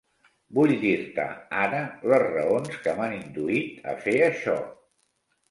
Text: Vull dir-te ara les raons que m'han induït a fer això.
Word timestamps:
Vull 0.59 0.71
dir-te 0.83 1.25
ara 1.63 1.81
les 2.13 2.23
raons 2.25 2.81
que 2.87 2.97
m'han 3.01 3.15
induït 3.19 3.87
a 3.93 3.95
fer 4.09 4.17
això. 4.31 4.59